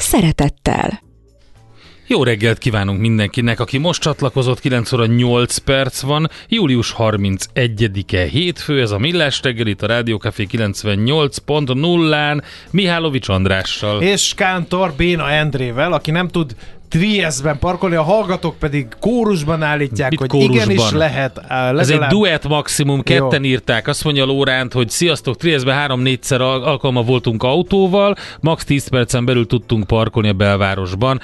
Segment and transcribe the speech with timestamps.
[0.00, 1.08] szeretettel.
[2.10, 8.80] Jó reggelt kívánunk mindenkinek, aki most csatlakozott, 9 óra 8 perc van, július 31-e hétfő,
[8.80, 14.02] ez a Millás reggel itt a Rádiókafé 98.0-án Mihálovics Andrással.
[14.02, 16.54] És Kántor Béna Endrével, aki nem tud
[16.90, 20.56] Triestben parkolni, a hallgatók pedig kórusban állítják, Mit hogy kórusban?
[20.70, 21.40] igenis lehet.
[21.48, 23.88] á, Ez egy legalább- duett maximum, ketten írták.
[23.88, 29.46] Azt mondja Lóránt, hogy sziasztok, Triestben három-négyszer al- alkalma voltunk autóval, max 10 percen belül
[29.46, 31.20] tudtunk parkolni a belvárosban.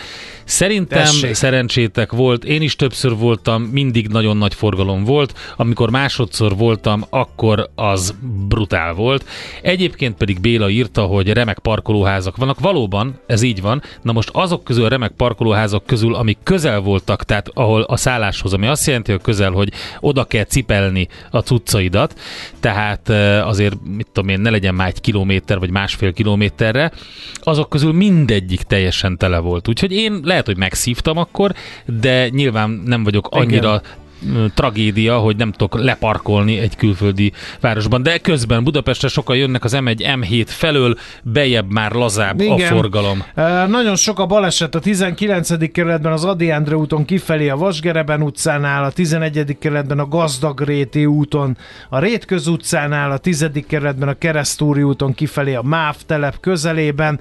[0.46, 1.34] Szerintem Tessék.
[1.34, 5.38] szerencsétek volt, én is többször voltam, mindig nagyon nagy forgalom volt.
[5.56, 8.14] Amikor másodszor voltam, akkor az
[8.48, 9.24] brutál volt.
[9.62, 12.60] Egyébként pedig Béla írta, hogy remek parkolóházak vannak.
[12.60, 13.82] Valóban, ez így van.
[14.02, 18.52] Na most azok közül a remek parkolóházak közül, amik közel voltak, tehát ahol a szálláshoz,
[18.52, 22.20] ami azt jelenti, hogy közel, hogy oda kell cipelni a cuccaidat,
[22.60, 26.92] tehát eh, azért, mit tudom én, ne legyen már egy kilométer vagy másfél kilométerre,
[27.34, 29.68] azok közül mindegyik teljesen tele volt.
[29.68, 34.05] Úgyhogy én lehet, hogy megszívtam akkor, de nyilván nem vagyok annyira ö,
[34.54, 38.02] tragédia, hogy nem tudok leparkolni egy külföldi városban.
[38.02, 43.24] De közben Budapestre sokan jönnek az M1, M7 felől, bejebb már lazább a forgalom.
[43.36, 45.72] Uh, nagyon sok a baleset a 19.
[45.72, 49.56] kerületben az Adi Endre úton kifelé a Vasgereben utcánál, a 11.
[49.58, 51.56] kerületben a Gazdagréti úton,
[51.88, 53.50] a Rétköz utcánál, a 10.
[53.68, 57.20] kerületben a Keresztúri úton kifelé a Máv telep közelében,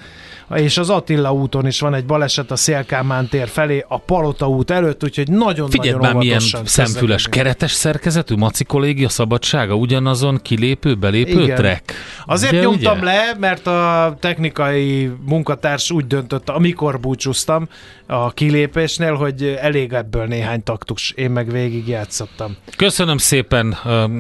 [0.55, 4.71] és az Attila úton is van egy baleset a Szélkámán tér felé, a Palota út
[4.71, 10.95] előtt, úgyhogy nagyon Figyeld nagyon milyen óvatosan szemfüles, keretes szerkezetű Maci kollégia szabadsága, ugyanazon kilépő,
[10.95, 11.55] belépő Igen.
[11.55, 11.93] trek.
[12.26, 13.05] Azért Ugye, nyomtam ugye?
[13.05, 17.67] le, mert a technikai munkatárs úgy döntött, amikor búcsúztam
[18.08, 22.55] a kilépésnél, hogy elég ebből néhány taktus, én meg végig játszottam.
[22.77, 23.77] Köszönöm szépen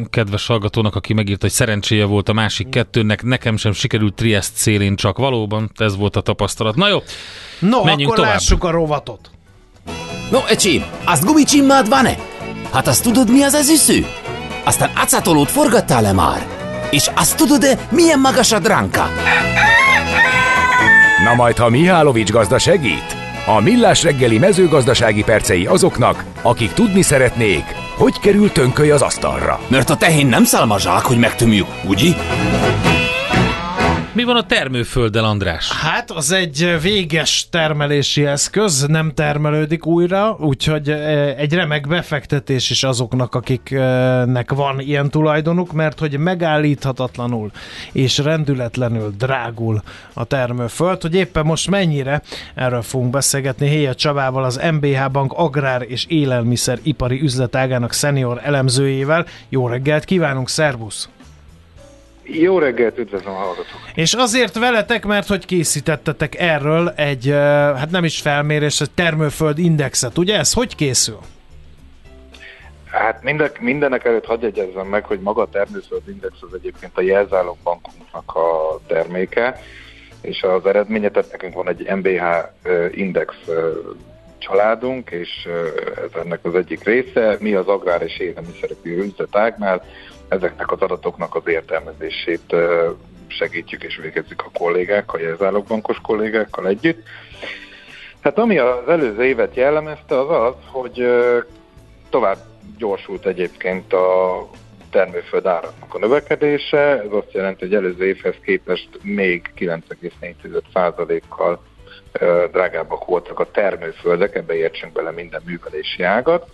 [0.09, 4.95] kedves hallgatónak, aki megírta, hogy szerencséje volt a másik kettőnek, nekem sem sikerült Triest szélén
[4.95, 6.75] csak valóban, ez volt a tapasztalat.
[6.75, 6.99] Na jó,
[7.59, 8.33] No, Menjünk akkor tovább.
[8.33, 9.29] lássuk a rovatot.
[10.31, 12.17] No, öcsém, azt gumicsimmád van-e?
[12.71, 14.05] Hát azt tudod, mi az az üsző?
[14.63, 16.47] Aztán acatolót forgattál-e már?
[16.91, 19.09] És azt tudod-e, milyen magas a dránka?
[21.23, 23.15] Na majd, ha Mihálovics gazda segít?
[23.45, 27.63] A Millás reggeli mezőgazdasági percei azoknak, akik tudni szeretnék,
[27.97, 29.59] hogy kerül tönköly az asztalra.
[29.67, 32.09] Mert a tehén nem szalmazsák, hogy megtömjük, ugye?
[34.15, 35.71] Mi van a termőfölddel, András?
[35.71, 42.83] Hát, az egy véges termelési eszköz, nem termelődik újra, úgyhogy eh, egy remek befektetés is
[42.83, 47.51] azoknak, akiknek van ilyen tulajdonuk, mert hogy megállíthatatlanul
[47.91, 49.81] és rendületlenül drágul
[50.13, 52.21] a termőföld, hogy éppen most mennyire,
[52.53, 59.25] erről fogunk beszélgetni Héja Csabával, az MBH Bank Agrár és Élelmiszer Ipari Üzletágának szenior elemzőjével.
[59.49, 61.09] Jó reggelt kívánunk, szervusz!
[62.27, 63.79] Jó reggelt, üdvözlöm a hallgatók!
[63.93, 67.29] És azért veletek, mert hogy készítettetek erről egy,
[67.75, 70.37] hát nem is felmérés, egy termőföld indexet, ugye?
[70.37, 71.19] Ez hogy készül?
[72.85, 77.01] Hát mindenek, mindenek előtt hagyj egyezzem meg, hogy maga a termőföld index az egyébként a
[77.01, 79.59] jelzálogbankunknak a terméke,
[80.21, 82.23] és az eredménye, tehát nekünk van egy MBH
[82.91, 83.35] index
[84.45, 85.47] családunk, és
[85.95, 87.37] ez ennek az egyik része.
[87.39, 89.83] Mi az agrár és élelmiszeripari üzletágnál
[90.27, 92.55] ezeknek az adatoknak az értelmezését
[93.27, 97.03] segítjük és végezzük a kollégákkal, a jelzálogbankos kollégákkal együtt.
[98.19, 101.07] Hát ami az előző évet jellemezte, az az, hogy
[102.09, 102.37] tovább
[102.77, 104.47] gyorsult egyébként a
[104.89, 106.77] termőföld áraknak a növekedése.
[106.77, 111.74] Ez azt jelenti, hogy előző évhez képest még 9,4%-kal ö,
[112.51, 116.49] drágábbak voltak a termőföldek, ebbe értsünk bele minden művelési ágat.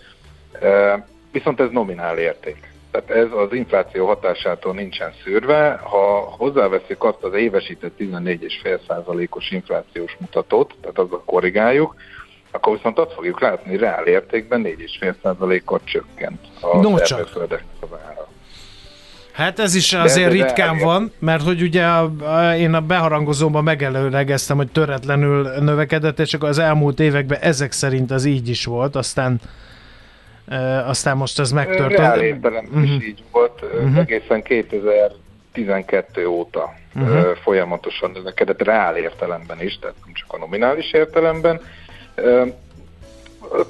[1.32, 2.70] Viszont ez nominál érték.
[2.90, 5.80] Tehát ez az infláció hatásától nincsen szűrve.
[5.82, 11.94] Ha hozzáveszik azt az évesített 14,5%-os inflációs mutatót, tehát azzal korrigáljuk,
[12.50, 18.28] akkor viszont azt fogjuk látni, reál értékben 4,5%-kal csökkent a No az ára.
[19.32, 22.80] Hát ez is azért de- de- ritkán van, mert hogy ugye a, a, én a
[22.80, 28.64] beharangozóban megelőlegeztem, hogy töretlenül növekedett, és akkor az elmúlt években ezek szerint ez így is
[28.64, 29.40] volt, aztán
[30.48, 31.96] e, aztán most ez megtört.
[31.96, 32.92] Reál értelemben Mhm.
[32.92, 33.98] is így volt, uh-huh.
[33.98, 35.10] egészen 2000
[35.52, 37.36] 12 óta uh-huh.
[37.42, 41.60] folyamatosan növekedett, reál értelemben is, tehát nem csak a nominális értelemben.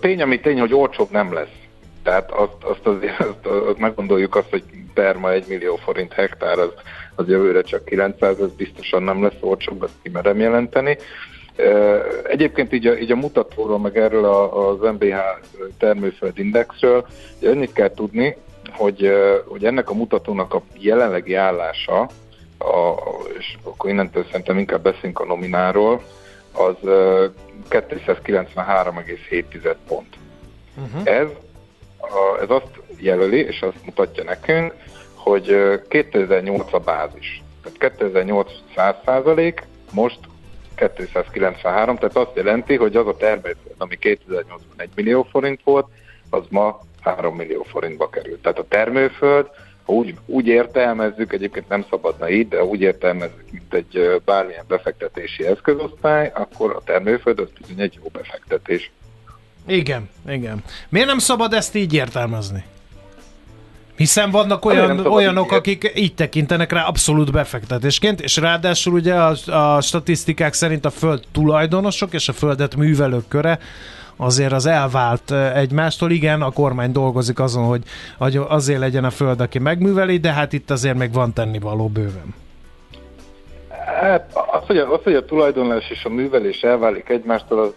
[0.00, 1.56] Tény, ami tény, hogy olcsóbb nem lesz.
[2.02, 4.62] Tehát azt, azt azért azt, azt meggondoljuk azt, hogy
[4.94, 6.70] terma 1 millió forint hektár, az,
[7.14, 10.96] az jövőre csak 900, ez biztosan nem lesz olcsóbb, ezt kimerem jelenteni.
[12.24, 15.16] Egyébként így a, így a mutatóról, meg erről az MBH
[15.78, 17.06] termőföld indexről,
[17.42, 18.36] annyit kell tudni,
[18.70, 19.12] hogy,
[19.46, 22.00] hogy ennek a mutatónak a jelenlegi állása,
[22.58, 22.94] a,
[23.38, 26.02] és akkor innentől szerintem inkább beszélünk a nomináról,
[26.52, 26.74] az
[27.70, 30.16] 293,7 pont.
[30.76, 31.00] Uh-huh.
[31.04, 31.26] Ez,
[32.12, 34.74] a, ez azt jelöli, és azt mutatja nekünk,
[35.14, 35.56] hogy
[35.88, 37.42] 2008 a bázis.
[37.62, 40.18] Tehát 2008 100 százalék, most
[40.74, 45.86] 293, tehát azt jelenti, hogy az a természet, ami 2008-ban 1 millió forint volt,
[46.30, 48.42] az ma 3 millió forintba került.
[48.42, 49.46] Tehát a termőföld,
[49.84, 55.46] ha úgy, úgy értelmezzük, egyébként nem szabadna így, de úgy értelmezzük, mint egy bármilyen befektetési
[55.46, 58.90] eszközosztály, akkor a termőföld az bizony egy jó befektetés.
[59.66, 60.62] Igen, igen.
[60.88, 62.64] Miért nem szabad ezt így értelmezni?
[63.96, 69.80] Hiszen vannak olyan, olyanok, akik így tekintenek rá abszolút befektetésként, és ráadásul ugye a, a
[69.80, 73.58] statisztikák szerint a föld tulajdonosok és a földet művelők köre
[74.16, 76.10] azért az elvált egymástól.
[76.10, 77.82] Igen, a kormány dolgozik azon,
[78.18, 82.34] hogy azért legyen a föld, aki megműveli, de hát itt azért még van tennivaló bőven.
[84.00, 87.74] Hát az, hogy a, az, hogy a tulajdonlás és a művelés elválik egymástól, az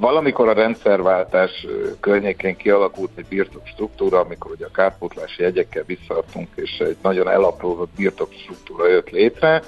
[0.00, 1.66] valamikor a rendszerváltás
[2.00, 7.90] környékén kialakult egy birtok struktúra, amikor ugye a kárpótlási jegyekkel visszaadtunk, és egy nagyon elaprózott
[7.96, 9.62] birtok struktúra jött létre,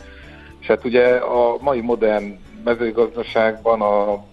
[0.61, 4.25] és hát ugye a mai modern mezőgazdaságban a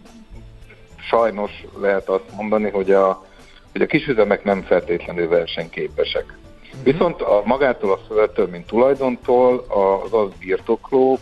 [1.10, 1.52] sajnos
[1.82, 3.26] lehet azt mondani, hogy a,
[3.72, 6.26] hogy a kisüzemek nem feltétlenül versenyképesek.
[6.26, 6.84] Uh-huh.
[6.84, 11.20] Viszont a magától a földtől, mint tulajdontól az az birtoklók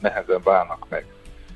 [0.00, 1.06] nehezen válnak meg,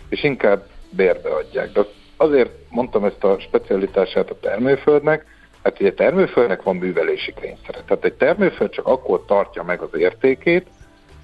[0.08, 1.72] és inkább bérbe adják.
[1.72, 1.80] De
[2.16, 5.26] azért mondtam ezt a specialitását a termőföldnek,
[5.62, 7.82] hát ugye termőföldnek van művelési kényszere.
[7.86, 10.66] Tehát egy termőföld csak akkor tartja meg az értékét,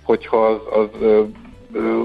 [0.03, 0.89] hogyha az, az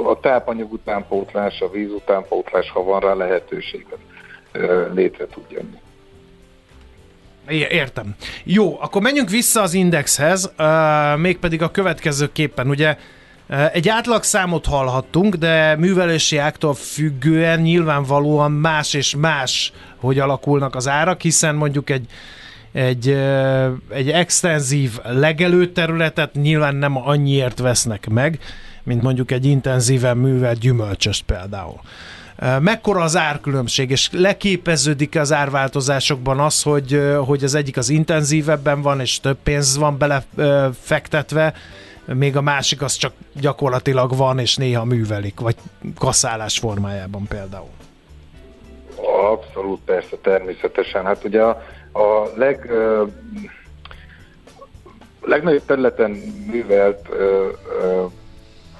[0.05, 3.85] a tápanyag utánpótlás, a víz utánpótlás, ha van rá lehetőség,
[4.93, 5.77] létre tud jönni.
[7.69, 8.15] Értem.
[8.43, 10.53] Jó, akkor menjünk vissza az indexhez,
[11.17, 12.67] mégpedig a következőképpen.
[12.69, 12.97] Ugye
[13.71, 21.21] egy átlagszámot hallhattunk, de művelési áktól függően nyilvánvalóan más és más, hogy alakulnak az árak,
[21.21, 22.07] hiszen mondjuk egy
[22.71, 23.09] egy,
[23.89, 28.39] egy extenzív legelőterületet nyilván nem annyiért vesznek meg,
[28.83, 31.79] mint mondjuk egy intenzíven művelt gyümölcsöst például.
[32.59, 38.99] Mekkora az árkülönbség, és leképeződik az árváltozásokban az, hogy, hogy az egyik az intenzívebben van,
[38.99, 41.53] és több pénz van belefektetve,
[42.13, 45.55] még a másik az csak gyakorlatilag van, és néha művelik, vagy
[45.97, 47.69] kaszálás formájában például.
[49.31, 51.05] Abszolút, persze, természetesen.
[51.05, 51.61] Hát ugye a,
[51.91, 53.03] a leg, ö,
[55.21, 56.11] legnagyobb területen
[56.51, 57.49] művelt ö,
[57.81, 58.05] ö,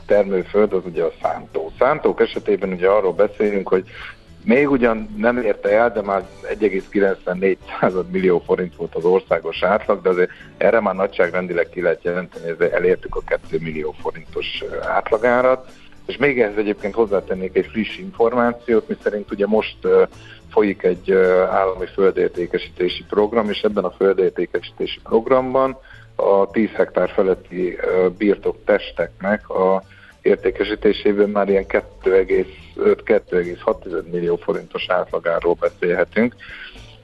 [0.06, 1.72] termőföld az ugye a szántó.
[1.80, 3.90] Szántók esetében ugye arról beszélünk, hogy
[4.50, 6.28] még ugyan nem érte el, de már
[6.60, 7.58] 1,94
[8.12, 12.70] millió forint volt az országos átlag, de azért erre már nagyságrendileg ki lehet jelenteni, hogy
[12.72, 15.72] elértük a 2 millió forintos átlagárat.
[16.06, 19.78] És még ehhez egyébként hozzátennék egy friss információt, mi szerint ugye most
[20.52, 21.12] folyik egy
[21.52, 25.78] állami földértékesítési program, és ebben a földértékesítési programban
[26.16, 27.78] a 10 hektár feletti
[28.18, 29.84] birtok testeknek a
[30.22, 36.36] értékesítéséből már ilyen 2,5-2,6 millió forintos átlagáról beszélhetünk.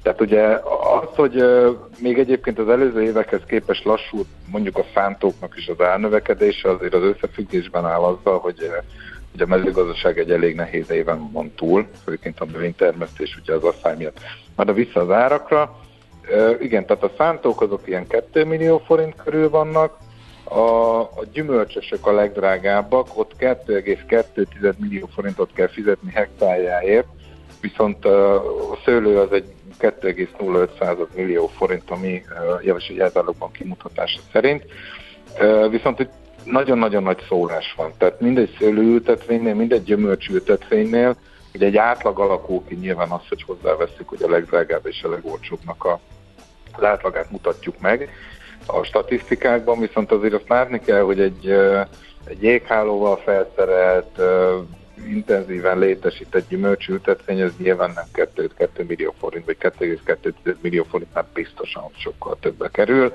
[0.02, 0.44] Tehát ugye
[1.02, 1.44] az, hogy
[2.00, 7.04] még egyébként az előző évekhez képest lassult mondjuk a szántóknak is az árnövekedése, azért az
[7.04, 8.72] összefüggésben áll azzal, hogy,
[9.32, 13.96] hogy a mezőgazdaság egy elég nehéz éven van túl, főként a növénytermesztés ugye az asszály
[13.98, 14.20] miatt.
[14.56, 15.80] Majd a vissza az árakra,
[16.60, 19.98] igen, tehát a szántók azok ilyen 2 millió forint körül vannak,
[20.46, 27.08] a, a gyümölcsösök a legdrágábbak, ott 2,2 millió forintot kell fizetni hektárjáért,
[27.62, 28.44] viszont a
[28.86, 32.24] szőlő az egy 2,05 millió forint, ami
[32.62, 34.64] javaslati jelzálogban kimutatása szerint.
[35.70, 36.12] Viszont itt
[36.44, 37.92] nagyon-nagyon nagy szórás van.
[37.98, 41.16] Tehát mindegy szőlőültetvénynél, mindegy gyümölcsültetvénynél,
[41.54, 45.84] ugye egy átlag alakul ki nyilván az, hogy hozzáveszünk, hogy a legdrágább és a legolcsóbbnak
[45.84, 46.00] a
[46.78, 48.10] látlagát mutatjuk meg,
[48.66, 51.50] a statisztikákban, viszont azért azt látni kell, hogy egy,
[52.26, 54.20] egy jéghálóval felszerelt,
[55.08, 62.38] intenzíven létesített gyümölcsültetvény, ez nyilván nem 2-2 millió forint, vagy 2,2 millió forintnál biztosan sokkal
[62.40, 63.14] többbe kerül.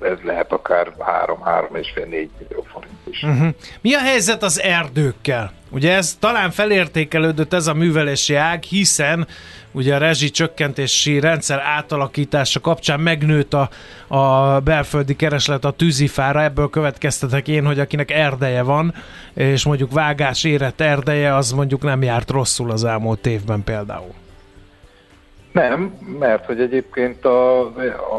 [0.00, 3.22] ez lehet akár 3-3,5-4 millió forint is.
[3.22, 3.48] Uh-huh.
[3.80, 5.52] Mi a helyzet az erdőkkel?
[5.74, 9.26] Ugye ez talán felértékelődött ez a művelési ág, hiszen
[9.72, 13.68] ugye a rezsi csökkentési rendszer átalakítása kapcsán megnőtt a,
[14.16, 18.94] a belföldi kereslet a tűzifára, ebből következtetek én, hogy akinek erdeje van,
[19.34, 24.12] és mondjuk vágás érett erdeje, az mondjuk nem járt rosszul az elmúlt évben például.
[25.52, 27.72] Nem, mert hogy egyébként a,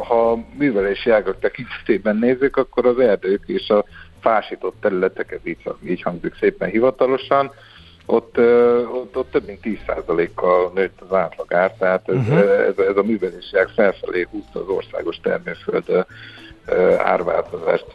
[0.07, 3.85] ha művelési ágak tekintetében nézzük, akkor az erdők és a
[4.25, 7.51] fásított területeket, így, így hangzik szépen hivatalosan,
[8.05, 8.37] ott,
[8.93, 12.39] ott, ott több mint 10%-kal nőtt az átlagár, tehát ez, uh-huh.
[12.39, 16.05] ez, ez a művelési ág felfelé húzta az országos termőföld
[16.97, 17.85] árváltozást.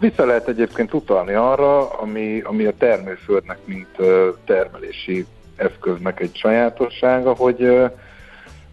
[0.00, 3.96] Vissza lehet egyébként utalni arra, ami, ami a termőföldnek, mint
[4.44, 7.90] termelési eszköznek egy sajátossága, hogy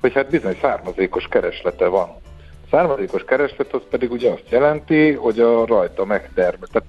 [0.01, 2.09] hogy hát bizony származékos kereslete van.
[2.09, 6.87] A származékos kereslet az pedig ugye azt jelenti, hogy a rajta megtermelt, tehát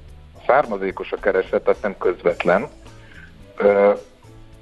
[0.48, 2.68] származékos a kereslet, az nem közvetlen.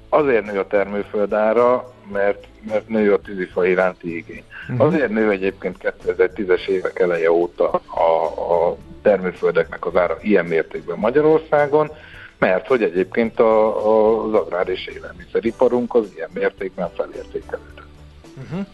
[0.09, 4.43] Azért nő a termőföldára, mert, mert nő a tűzifa iránti igény.
[4.69, 4.87] Uh-huh.
[4.87, 11.91] Azért nő egyébként 2010-es évek eleje óta a, a termőföldeknek az ára ilyen mértékben Magyarországon,
[12.37, 17.81] mert hogy egyébként a, a, az agrár és élelmiszeriparunk az ilyen mértékben felértékelődött.
[18.43, 18.65] Uh-huh.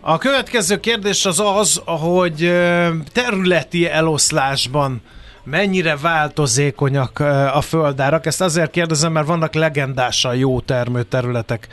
[0.00, 2.52] A következő kérdés az az, hogy
[3.12, 5.02] területi eloszlásban
[5.44, 7.18] mennyire változékonyak
[7.54, 8.26] a földárak.
[8.26, 11.68] Ezt azért kérdezem, mert vannak legendásan jó termőterületek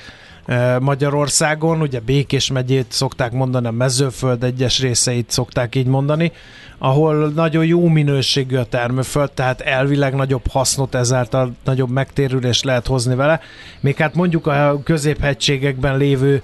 [0.79, 6.31] Magyarországon, ugye Békés megyét szokták mondani, a mezőföld egyes részeit szokták így mondani,
[6.77, 13.15] ahol nagyon jó minőségű a termőföld, tehát elvileg nagyobb hasznot ezáltal nagyobb megtérülést lehet hozni
[13.15, 13.39] vele.
[13.79, 16.43] Még hát mondjuk a középhegységekben lévő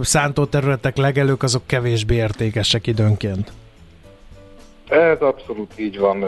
[0.00, 3.52] szántóterületek legelők azok kevésbé értékesek időnként.
[4.90, 6.24] Ez abszolút így van.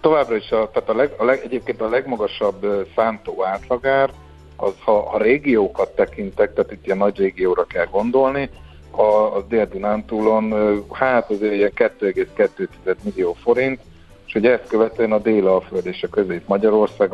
[0.00, 4.10] Továbbra is, a, tehát a leg, a leg, egyébként a legmagasabb szántó átlagár,
[4.56, 8.50] az ha, ha régiókat tekintek, tehát itt ilyen nagy régióra kell gondolni,
[8.90, 10.54] a, a Dél-Dunántúlon
[10.92, 13.80] hát azért ilyen 2,2 millió forint,
[14.26, 17.10] és ugye ezt követően a Dél-Alföld és a Közép-Magyarország,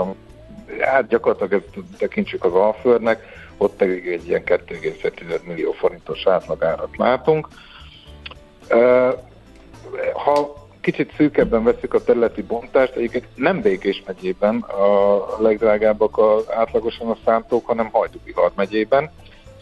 [0.81, 3.23] hát gyakorlatilag ezt tekintsük az Alföldnek,
[3.57, 7.49] ott pedig egy ilyen 2,5 millió forintos átlagárat látunk.
[10.13, 17.11] Ha kicsit szűkebben veszük a területi bontást, egyébként nem Békés megyében a legdrágábbak a, átlagosan
[17.11, 19.11] a szántók, hanem Hajdú-Bihar megyében,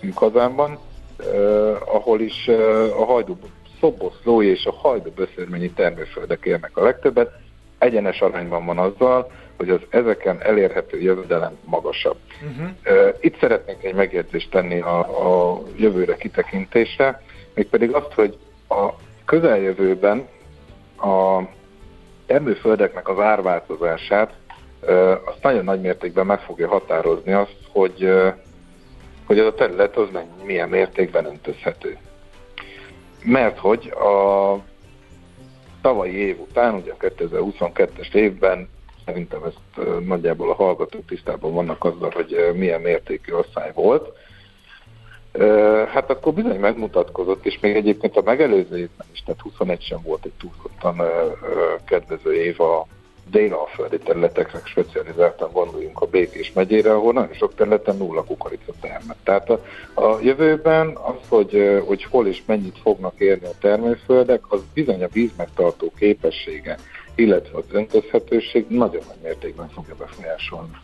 [0.00, 0.78] Szűkhazámban,
[1.18, 3.38] eh, ahol is eh, a Hajdú
[3.80, 7.30] Szoboszlói és a Hajdú Böszörményi termőföldek érnek a legtöbbet,
[7.78, 12.16] egyenes arányban van azzal, hogy az ezeken elérhető jövedelem magasabb.
[12.42, 13.14] Uh-huh.
[13.20, 17.22] Itt szeretnék egy megjegyzést tenni a, a jövőre kitekintésre,
[17.54, 18.90] mégpedig azt, hogy a
[19.32, 20.28] közeljövőben
[20.96, 21.42] a
[22.26, 24.32] termőföldeknek az árváltozását
[25.24, 28.12] azt nagyon nagy mértékben meg fogja határozni azt, hogy,
[29.26, 30.08] hogy ez a terület az
[30.44, 31.96] milyen mértékben öntözhető.
[33.24, 34.56] Mert hogy a
[35.82, 38.68] tavalyi év után, ugye a 2022-es évben
[39.04, 44.16] szerintem ezt nagyjából a hallgatók tisztában vannak azzal, hogy milyen mértékű asszály volt,
[45.88, 50.24] Hát akkor bizony megmutatkozott, és még egyébként a megelőző évben is, tehát 21 sem volt
[50.24, 51.02] egy túlzottan
[51.84, 52.86] kedvező év a
[53.30, 59.16] dél-alföldi területekre specializáltan gondoljunk a Békés megyére, ahol nagyon sok területen nulla kukorica termet.
[59.22, 59.60] Tehát a,
[59.94, 65.08] a jövőben az, hogy, hogy hol és mennyit fognak érni a termőföldek, az bizony a
[65.12, 66.78] vízmegtartó képessége,
[67.14, 70.76] illetve az öntözhetőség nagyon nagy mértékben fogja befolyásolni.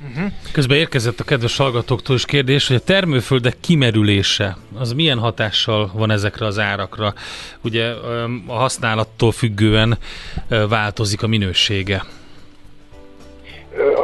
[0.00, 0.32] Uh-huh.
[0.52, 6.10] Közben érkezett a kedves hallgatóktól is kérdés, hogy a termőföldek kimerülése, az milyen hatással van
[6.10, 7.14] ezekre az árakra?
[7.60, 7.92] Ugye
[8.46, 9.98] a használattól függően
[10.68, 12.04] változik a minősége.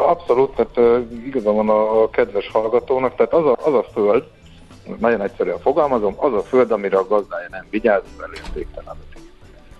[0.06, 4.24] Abszolút, tehát igaza van a kedves hallgatónak, tehát az a, az a föld,
[4.98, 9.18] nagyon egyszerűen fogalmazom, az a föld, amire a gazdája nem vigyáz, az elértéktelenedik.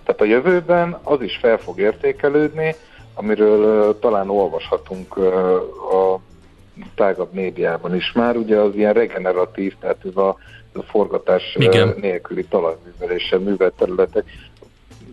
[0.03, 2.75] Tehát a jövőben az is fel fog értékelődni,
[3.13, 5.17] amiről talán olvashatunk
[5.91, 6.19] a
[6.95, 10.37] tágabb médiában is már, ugye az ilyen regeneratív, tehát ez a,
[10.73, 11.95] ez a forgatás Igen.
[12.01, 14.25] nélküli talajműveléssel művelt területek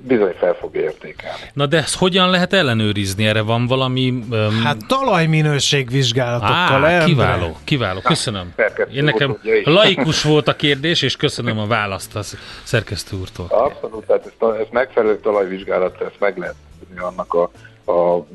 [0.02, 1.40] bizony fel fog értékelni.
[1.52, 3.26] Na de ezt hogyan lehet ellenőrizni?
[3.26, 4.24] Erre van valami...
[4.30, 4.62] Um...
[4.64, 6.84] Hát talajminőségvizsgálatokkal.
[6.84, 8.54] Á, kiváló, kiváló, köszönöm.
[8.94, 12.20] Én nekem laikus volt a kérdés, és köszönöm a választ a
[12.62, 13.46] szerkesztő úrtól.
[13.48, 16.54] Abszolút, tehát ezt, ezt megfelelő talajvizsgálat, ezt meg lehet
[16.98, 17.50] annak a
[17.90, 18.26] a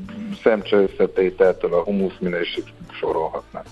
[0.42, 2.64] szemcső összetételtől a humusz minőség
[3.00, 3.62] sorolhatnám.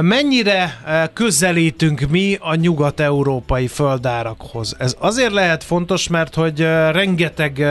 [0.00, 0.80] Mennyire
[1.12, 4.76] közelítünk mi a nyugat-európai földárakhoz?
[4.78, 7.66] Ez azért lehet fontos, mert hogy rengeteg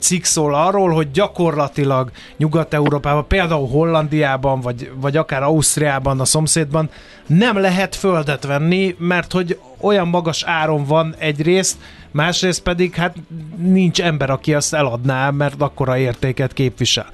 [0.00, 6.90] cikk szól arról, hogy gyakorlatilag Nyugat-Európában, például Hollandiában, vagy, vagy akár Ausztriában, a szomszédban
[7.26, 11.76] nem lehet földet venni, mert hogy olyan magas áron van egyrészt,
[12.10, 13.16] másrészt pedig hát
[13.56, 17.06] nincs ember, aki azt eladná, mert akkora értéket képvisel.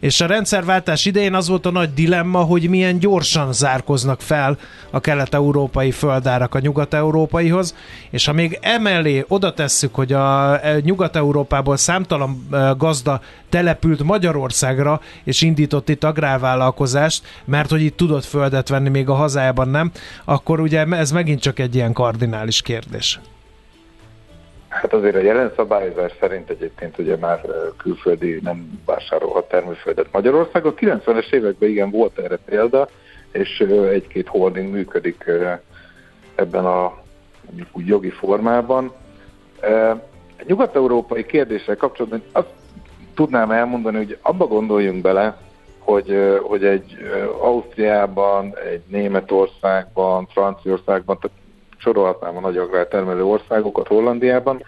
[0.00, 4.58] És a rendszerváltás idején az volt a nagy dilemma, hogy milyen gyorsan zárkoznak fel
[4.90, 7.74] a kelet-európai földárak a nyugat-európaihoz,
[8.10, 15.00] és ha még emellé oda tesszük, hogy a e, nyugat-európából számtalan e, gazda települt Magyarországra,
[15.24, 19.90] és indított itt agrárvállalkozást, mert hogy itt tudott földet venni, még a hazájában nem,
[20.24, 23.20] akkor ugye ez megint csak egy ilyen kardinális kérdés.
[24.70, 27.40] Hát azért a jelen szabályozás szerint egyébként ugye már
[27.76, 30.66] külföldi nem vásárolhat termőföldet Magyarország.
[30.66, 32.88] A 90-es években igen volt erre példa,
[33.32, 33.60] és
[33.90, 35.30] egy-két holding működik
[36.34, 36.98] ebben a
[37.72, 38.92] úgy jogi formában.
[40.46, 42.52] Nyugat-európai kérdéssel kapcsolatban azt
[43.14, 45.36] tudnám elmondani, hogy abba gondoljunk bele,
[45.78, 46.96] hogy, hogy egy
[47.40, 51.39] Ausztriában, egy Németországban, Franciaországban, tehát
[51.80, 54.64] sorolhatnám a nagy agrártermelő országokat Hollandiában,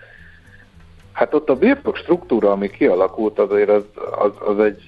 [1.12, 3.85] hát ott a birtok struktúra, ami kialakult, azért az,
[4.19, 4.83] az, az egy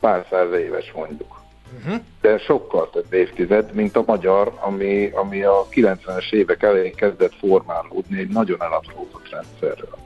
[0.00, 1.44] pár száz éves mondjuk.
[1.78, 2.00] Uh-huh.
[2.20, 8.18] De sokkal több évtized, mint a magyar, ami, ami a 90-es évek elején kezdett formálódni
[8.18, 9.96] egy nagyon elaprózott rendszerről.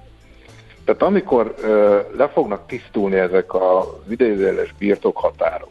[0.84, 5.70] Tehát amikor ö, le fognak tisztulni ezek az idézőjeles birtokhatárok,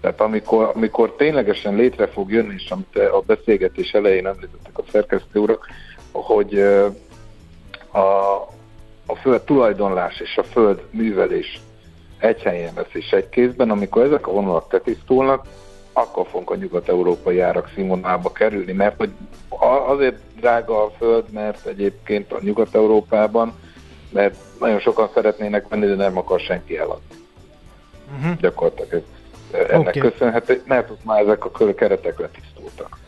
[0.00, 5.40] tehát amikor, amikor ténylegesen létre fog jönni, és amit a beszélgetés elején említettek a szerkesztő
[5.40, 5.66] urak,
[6.12, 6.58] hogy
[7.92, 7.98] a,
[9.06, 11.60] a föld tulajdonlás és a föld művelés
[12.18, 15.46] egy helyen lesz és egy kézben, amikor ezek a vonalak tetisztulnak,
[15.92, 19.10] akkor fogunk a nyugat-európai árak színvonalába kerülni, mert hogy
[19.86, 23.54] azért drága a föld, mert egyébként a Nyugat-Európában,
[24.12, 27.16] mert nagyon sokan szeretnének menni, de nem akar senki eladni.
[28.18, 28.36] Uh-huh.
[28.40, 29.19] Gyakorlatilag ez
[29.52, 30.10] ennek okay.
[30.10, 32.98] köszönhető, mert ott már ezek a keretek letisztultak.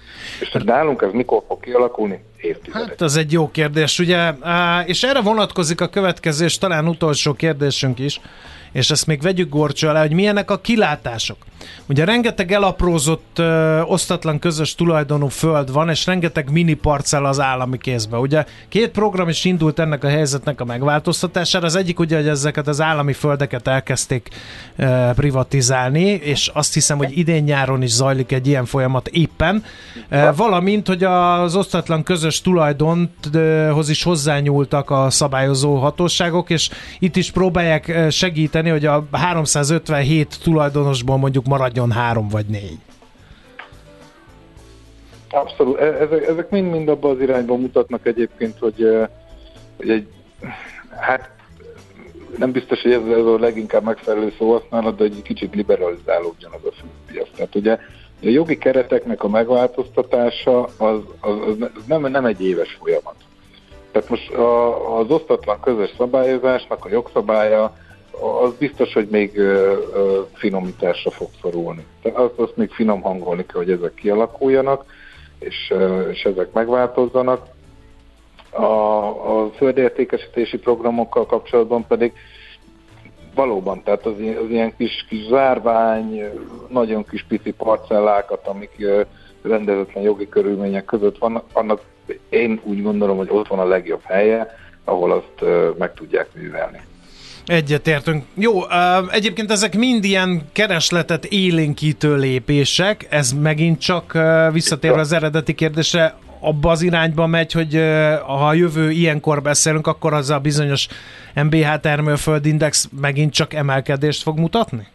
[0.40, 2.24] És hogy nálunk ez mikor fog kialakulni?
[2.36, 2.88] Évtizedek.
[2.88, 4.32] Hát az egy jó kérdés, ugye?
[4.84, 8.20] És erre vonatkozik a következő, és talán utolsó kérdésünk is
[8.72, 11.36] és ezt még vegyük gorcsó alá, hogy milyenek a kilátások.
[11.88, 17.78] Ugye rengeteg elaprózott, ö, osztatlan közös tulajdonú föld van, és rengeteg mini parcella az állami
[17.78, 18.16] kézbe.
[18.16, 21.66] Ugye két program is indult ennek a helyzetnek a megváltoztatására.
[21.66, 24.28] Az egyik ugye, hogy ezeket az állami földeket elkezdték
[24.76, 29.64] ö, privatizálni, és azt hiszem, hogy idén-nyáron is zajlik egy ilyen folyamat éppen.
[30.08, 37.30] Ö, valamint, hogy az osztatlan közös tulajdonhoz is hozzányúltak a szabályozó hatóságok, és itt is
[37.30, 42.78] próbálják segíteni segíteni, hogy a 357 tulajdonosból mondjuk maradjon három vagy négy.
[45.30, 45.78] Abszolút.
[45.78, 49.10] E- ezek, mind-mind abban az irányban mutatnak egyébként, hogy, e,
[49.76, 50.06] hogy egy,
[51.00, 51.30] hát
[52.38, 56.84] nem biztos, hogy ez, ez a leginkább megfelelő szóhasználat, de egy kicsit liberalizálódjon az a
[57.06, 57.28] piac.
[57.36, 57.72] Tehát ugye
[58.22, 63.14] a jogi kereteknek a megváltoztatása az, az, az nem, nem egy éves folyamat.
[63.92, 67.74] Tehát most a, az osztatlan közös szabályozásnak a jogszabálya
[68.20, 69.40] az biztos, hogy még
[70.32, 71.86] finomításra fog szorulni.
[72.02, 74.84] Tehát azt, azt még finom hangolni kell, hogy ezek kialakuljanak,
[75.38, 75.74] és,
[76.10, 77.46] és ezek megváltozzanak.
[78.50, 82.12] A, a földértékesítési programokkal kapcsolatban pedig
[83.34, 86.22] valóban, tehát az, az ilyen kis, kis zárvány,
[86.68, 88.86] nagyon kis pici parcellákat, amik
[89.42, 91.80] rendezetlen jogi körülmények között vannak, annak
[92.28, 96.80] én úgy gondolom, hogy ott van a legjobb helye, ahol azt meg tudják művelni.
[97.46, 98.24] Egyetértünk.
[98.34, 98.60] Jó,
[99.10, 104.18] egyébként ezek mind ilyen keresletet élénkítő lépések, ez megint csak
[104.52, 107.74] visszatérve az eredeti kérdésre, abba az irányba megy, hogy
[108.26, 110.88] ha a jövő ilyenkor beszélünk, akkor az a bizonyos
[111.34, 114.86] MBH termőföldindex megint csak emelkedést fog mutatni?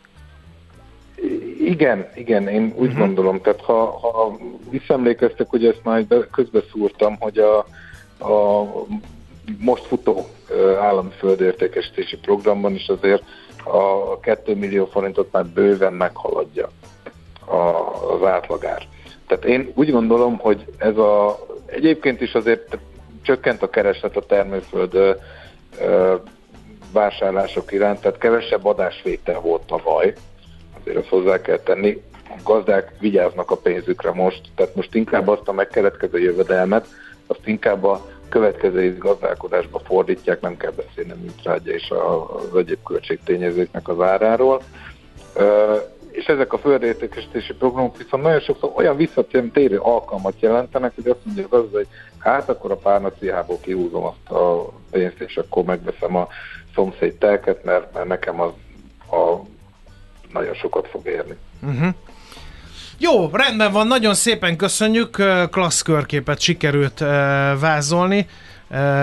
[1.66, 3.00] Igen, igen, én úgy uh-huh.
[3.00, 3.42] gondolom.
[3.42, 4.38] Tehát ha, ha
[4.70, 7.58] visszaemlékeztek, hogy ezt már közbeszúrtam, hogy a,
[8.34, 8.64] a
[9.60, 10.26] most futó
[10.80, 13.24] állami földértékesítési programban is azért
[13.64, 16.70] a 2 millió forintot már bőven meghaladja
[18.14, 18.88] az átlagár.
[19.28, 22.78] Tehát én úgy gondolom, hogy ez a egyébként is azért
[23.22, 25.18] csökkent a kereslet a termőföld
[26.92, 30.14] vásárlások iránt, tehát kevesebb adásvétel volt tavaly,
[30.80, 32.02] azért azt hozzá kell tenni.
[32.30, 36.88] A gazdák vigyáznak a pénzükre most, tehát most inkább azt a megkeletkező jövedelmet,
[37.28, 42.84] azt inkább a következő év gazdálkodásba fordítják, nem kell beszélni a műtrágya és az egyéb
[42.84, 44.62] költségtényezőknek az áráról.
[46.12, 51.46] És ezek a földértékesítési programok viszont nagyon sokszor olyan visszatérő alkalmat jelentenek, hogy azt mondja
[51.50, 51.88] az, hogy
[52.18, 56.28] hát akkor a párnaciából kihúzom azt a pénzt, és akkor megveszem a
[56.76, 58.52] szomszéd telket, mert, mert nekem az
[59.12, 59.40] a
[60.34, 61.38] nagyon sokat fog érni.
[61.64, 61.94] Uh-huh.
[63.00, 67.00] Jó, rendben van, nagyon szépen köszönjük, klassz körképet sikerült
[67.60, 68.28] vázolni,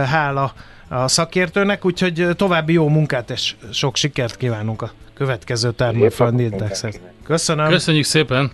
[0.06, 0.52] hála
[0.88, 7.00] a szakértőnek, úgyhogy további jó munkát és sok sikert kívánunk a következő termőföld indexhez.
[7.24, 7.68] Köszönöm.
[7.68, 8.52] Köszönjük szépen.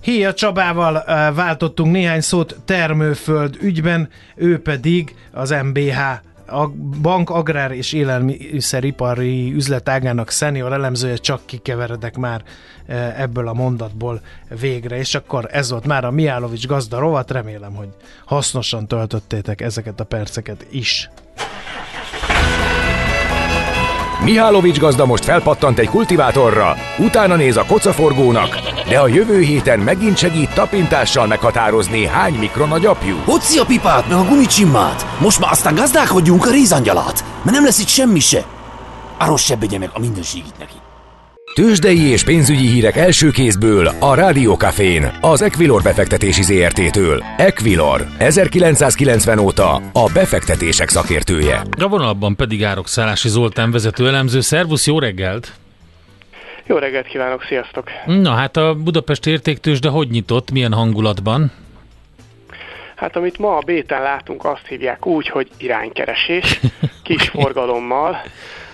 [0.00, 5.98] Híja Csabával váltottunk néhány szót termőföld ügyben, ő pedig az MBH
[6.46, 6.68] a
[7.02, 12.42] bank agrár és élelmiszeripari üzletágának szenior elemzője, csak kikeveredek már
[12.86, 14.20] e, ebből a mondatból
[14.60, 17.88] végre, és akkor ez volt már a Miálovics gazda rovat, remélem, hogy
[18.24, 21.10] hasznosan töltöttétek ezeket a perceket is.
[24.24, 30.16] Mihálovics gazda most felpattant egy kultivátorra, utána néz a kocaforgónak, de a jövő héten megint
[30.16, 33.16] segít tapintással meghatározni, hány mikron a gyapjú.
[33.24, 35.06] Hoci a pipát, meg a gumicsimmát!
[35.20, 38.44] Most már aztán gazdálkodjunk a rézangyalát, mert nem lesz itt semmi se.
[39.18, 40.74] Arról se meg a mindenségit neki.
[41.54, 47.24] Tőzsdei és pénzügyi hírek első kézből a Rádiókafén, az Equilor befektetési ZRT-től.
[47.36, 51.62] Equilor, 1990 óta a befektetések szakértője.
[51.78, 54.40] A vonalban pedig Árok Szállási Zoltán vezető elemző.
[54.40, 55.52] Szervusz, jó reggelt!
[56.66, 57.90] Jó reggelt kívánok, sziasztok!
[58.06, 61.52] Na hát a Budapest értéktősde hogy nyitott, milyen hangulatban?
[62.96, 66.60] Hát amit ma a béten látunk, azt hívják úgy, hogy iránykeresés,
[67.02, 68.22] kis forgalommal.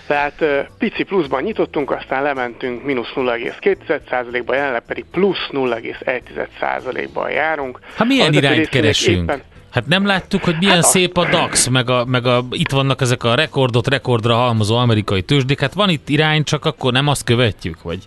[0.07, 0.45] Tehát
[0.77, 7.79] pici pluszban nyitottunk, aztán lementünk mínusz 0,2%-ba, jelenleg pedig plusz 0,1%-ban járunk.
[7.95, 9.21] Hát milyen irányt keresünk?
[9.21, 9.41] Éppen,
[9.73, 13.01] Hát nem láttuk, hogy milyen hát szép a DAX, meg, a, meg a, itt vannak
[13.01, 17.23] ezek a rekordot rekordra halmozó amerikai tőzsdék, hát van itt irány, csak akkor nem azt
[17.23, 18.05] követjük, vagy?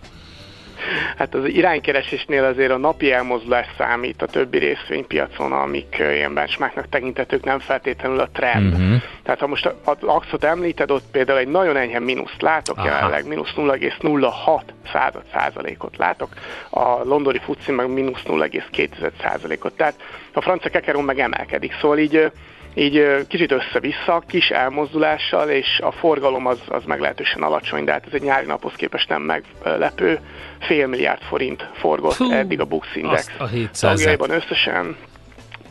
[1.17, 7.43] Hát az iránykeresésnél azért a napi elmozdulás számít a többi részvénypiacon, amik ilyen benchmarknak tekintetők,
[7.43, 8.73] nem feltétlenül a trend.
[8.73, 9.01] Uh-huh.
[9.23, 12.87] Tehát ha most az AXot említed, ott például egy nagyon enyhe mínuszt látok Aha.
[12.87, 16.29] jelenleg, mínusz 0,06 század százalékot látok,
[16.69, 19.73] a londoni futcin meg mínusz 0,2 százalékot.
[19.73, 19.95] Tehát
[20.33, 22.31] a francia kekeron meg emelkedik, szóval így
[22.77, 28.13] így kicsit össze-vissza, kis elmozdulással, és a forgalom az, az meglehetősen alacsony, de hát ez
[28.13, 30.19] egy nyári naphoz képest nem meglepő.
[30.59, 33.31] Fél milliárd forint forgott Hú, eddig a Bux Index.
[33.37, 34.95] A 700 összesen.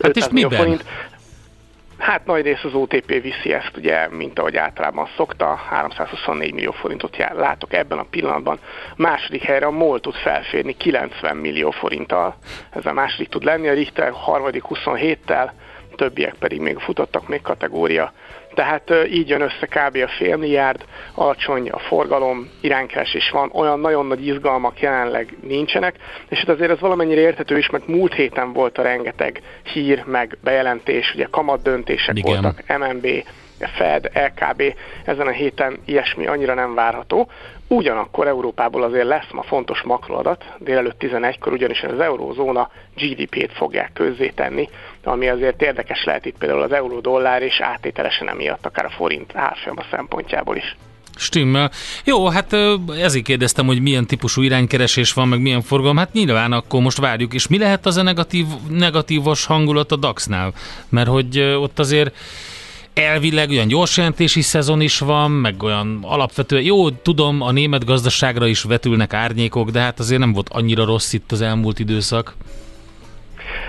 [0.03, 0.59] Hát és miben?
[0.59, 0.85] Forint.
[1.99, 7.17] Hát nagy rész az OTP viszi ezt, ugye, mint ahogy általában szokta, 324 millió forintot
[7.17, 8.59] jár, látok ebben a pillanatban.
[8.97, 12.37] Második helyre a MOL tud felférni 90 millió forinttal,
[12.71, 15.51] ez a második tud lenni, a Richter harmadik 27-tel,
[15.97, 18.13] többiek pedig még futottak még kategória.
[18.55, 19.97] Tehát így jön össze kb.
[19.97, 25.95] a fél milliárd, alacsony a forgalom, iránykeresés van, olyan nagyon nagy izgalmak jelenleg nincsenek,
[26.29, 30.39] és hát azért ez valamennyire érthető is, mert múlt héten volt a rengeteg hír, meg
[30.43, 32.43] bejelentés, ugye kamat döntések Igen.
[32.43, 33.07] voltak, MNB,
[33.59, 34.63] Fed, LKB,
[35.05, 37.31] ezen a héten ilyesmi annyira nem várható.
[37.69, 44.69] Ugyanakkor Európából azért lesz ma fontos makroadat, délelőtt 11-kor ugyanis az eurózóna GDP-t fogják közzétenni,
[45.05, 49.83] ami azért érdekes lehet itt például az euró-dollár és áttételesen emiatt akár a forint árfolyama
[49.91, 50.77] szempontjából is.
[51.19, 51.71] Stimmel.
[52.05, 52.53] Jó, hát
[52.99, 55.97] ezért kérdeztem, hogy milyen típusú iránykeresés van, meg milyen forgalom.
[55.97, 57.35] Hát nyilván akkor most várjuk.
[57.35, 60.53] És mi lehet az a negatív, negatívos hangulat a DAX-nál?
[60.89, 62.17] Mert hogy ott azért
[62.99, 68.63] elvileg olyan gyorsjelentési szezon is van, meg olyan alapvetően, jó, tudom, a német gazdaságra is
[68.63, 72.35] vetülnek árnyékok, de hát azért nem volt annyira rossz itt az elmúlt időszak.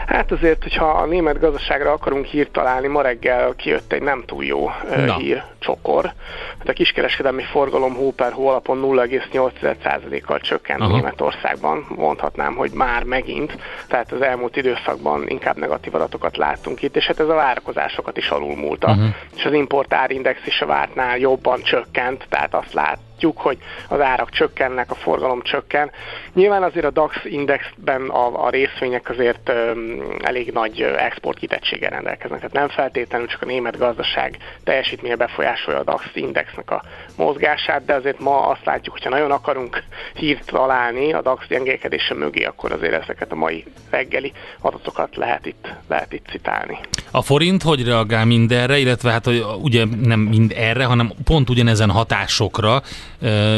[0.08, 4.44] Hát azért, hogyha a német gazdaságra akarunk hírt találni, ma reggel kijött egy nem túl
[4.44, 4.70] jó
[5.06, 5.16] Na.
[5.16, 6.14] hír, csokor.
[6.58, 10.96] Hát a kiskereskedelmi forgalom hó per hó alapon 0,8%-kal csökkent Aha.
[10.96, 11.86] Németországban.
[11.96, 17.20] Mondhatnám, hogy már megint, tehát az elmúlt időszakban inkább negatív adatokat láttunk itt, és hát
[17.20, 18.90] ez a várakozásokat is alulmúlta.
[18.90, 19.06] Uh-huh.
[19.36, 24.30] És az importárindex is a vártnál jobban csökkent, tehát azt lát, látjuk, hogy az árak
[24.30, 25.92] csökkennek, a forgalom csökken.
[26.34, 32.40] Nyilván azért a DAX indexben a, a részvények azért um, elég nagy exportkitettséggel rendelkeznek.
[32.40, 36.84] Tehát nem feltétlenül csak a német gazdaság teljesítménye befolyásolja a DAX indexnek a
[37.16, 42.44] mozgását, de azért ma azt látjuk, hogyha nagyon akarunk hírt találni a DAX gyengélkedése mögé,
[42.44, 46.80] akkor azért ezeket a mai reggeli adatokat lehet itt, lehet itt citálni.
[47.12, 51.90] A forint hogy reagál mindenre, illetve hát hogy ugye nem mind erre, hanem pont ugyanezen
[51.90, 52.82] hatásokra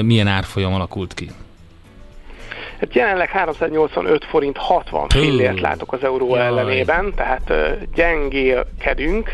[0.02, 1.30] milyen árfolyam alakult ki?
[2.80, 7.54] Hát jelenleg 385 forint 60 fillért látok az euró ellenében, tehát
[7.94, 9.34] gyengélkedünk,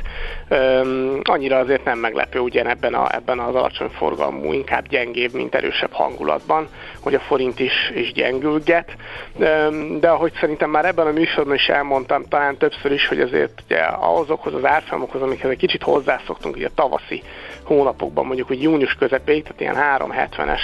[0.49, 5.55] Üm, annyira azért nem meglepő ugyan ebben, a, ebben az alacsony forgalmú, inkább gyengébb, mint
[5.55, 6.67] erősebb hangulatban,
[6.99, 8.95] hogy a forint is, is gyengülget.
[9.39, 13.63] Üm, de ahogy szerintem már ebben a műsorban is elmondtam, talán többször is, hogy azért
[13.65, 17.23] ugye azokhoz az árfolyamokhoz, amikhez egy kicsit hozzászoktunk, ugye a tavaszi
[17.63, 20.61] hónapokban, mondjuk hogy június közepéig, tehát ilyen 370-es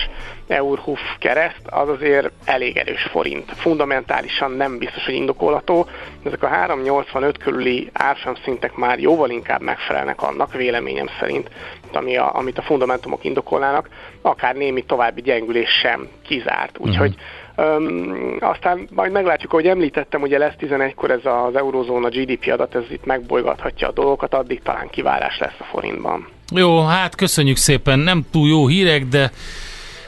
[0.47, 3.51] eurhuf kereszt, az azért elég erős forint.
[3.55, 5.87] Fundamentálisan nem biztos, hogy indokolható.
[6.23, 11.49] Ezek a 385 körüli árfolyam szintek már jóval inkább megfelelnek annak, véleményem szerint,
[11.93, 13.89] ami a, amit a fundamentumok indokolnának,
[14.21, 16.77] akár némi további gyengülés sem kizárt.
[16.77, 17.15] Úgyhogy
[17.57, 22.83] Um, aztán majd meglátjuk, ahogy említettem, ugye lesz 11-kor ez az eurozóna GDP adat, ez
[22.89, 26.27] itt megbolygathatja a dolgokat, addig talán kivárás lesz a forintban.
[26.55, 29.31] Jó, hát köszönjük szépen, nem túl jó hírek, de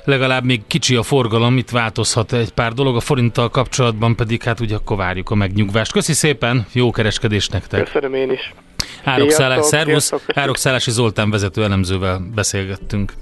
[0.03, 4.59] legalább még kicsi a forgalom, itt változhat egy pár dolog, a forinttal kapcsolatban pedig hát
[4.59, 5.91] ugye akkor várjuk a megnyugvást.
[5.91, 7.83] Köszi szépen, jó kereskedés nektek!
[7.83, 8.53] Köszönöm én is!
[9.03, 10.11] Árokszálás, szervusz!
[10.27, 13.13] Árokszállási Zoltán vezető elemzővel beszélgettünk.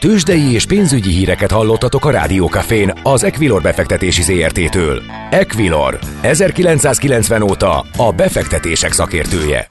[0.00, 5.02] Tőzsdei és pénzügyi híreket hallottatok a Rádiókafén az Equilor befektetési ZRT-től.
[5.30, 9.70] Equilor, 1990 óta a befektetések szakértője.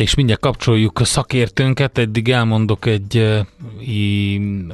[0.00, 3.38] És mindjárt kapcsoljuk a szakértőnket, eddig elmondok egy uh,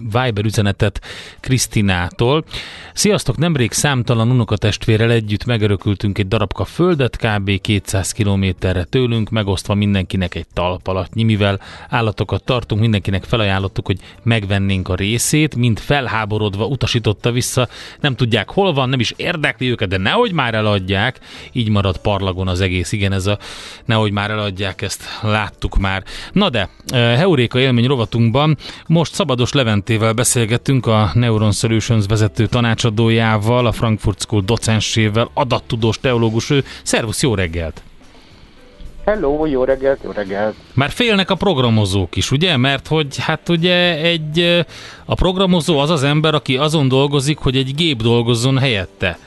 [0.00, 1.00] Viber üzenetet
[1.40, 2.44] Krisztinától.
[2.94, 7.60] Sziasztok, nemrég számtalan unokatestvérrel együtt megörökültünk egy darabka földet, kb.
[7.60, 14.94] 200 kilométerre tőlünk, megosztva mindenkinek egy talpalatnyi, mivel állatokat tartunk, mindenkinek felajánlottuk, hogy megvennénk a
[14.94, 17.68] részét, mind felháborodva utasította vissza,
[18.00, 21.20] nem tudják hol van, nem is érdekli őket, de nehogy már eladják,
[21.52, 23.38] így marad parlagon az egész, igen, ez a
[23.84, 26.02] nehogy már eladják ezt láttuk már.
[26.32, 33.72] Na de, Heuréka élmény rovatunkban most Szabados Leventével beszélgettünk a Neuron Solutions vezető tanácsadójával, a
[33.72, 36.64] Frankfurt School docensével, adattudós teológus ő.
[36.82, 37.82] Szervusz, jó reggelt!
[39.04, 40.54] Hello, jó reggelt, jó reggelt!
[40.74, 42.56] Már félnek a programozók is, ugye?
[42.56, 44.64] Mert hogy hát ugye egy,
[45.04, 49.18] a programozó az az ember, aki azon dolgozik, hogy egy gép dolgozzon helyette.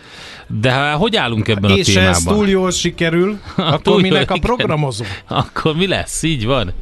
[0.51, 2.11] De hogy állunk ebben és a témában?
[2.11, 5.03] És ez túl jól sikerül, akkor túl minek jól, a programozó?
[5.27, 6.23] Akkor mi lesz?
[6.23, 6.73] Így van?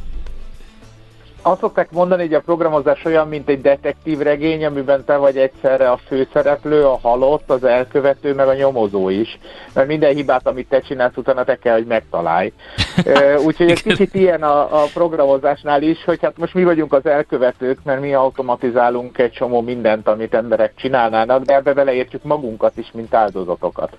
[1.47, 5.91] Azt szokták mondani, hogy a programozás olyan, mint egy detektív regény, amiben te vagy egyszerre
[5.91, 9.39] a főszereplő, a halott, az elkövető, meg a nyomozó is.
[9.73, 12.53] Mert minden hibát, amit te csinálsz, utána te kell, hogy megtalálj.
[13.45, 17.79] Úgyhogy egy kicsit ilyen a, a programozásnál is, hogy hát most mi vagyunk az elkövetők,
[17.83, 23.13] mert mi automatizálunk egy csomó mindent, amit emberek csinálnának, de ebbe beleértjük magunkat is, mint
[23.13, 23.97] áldozatokat.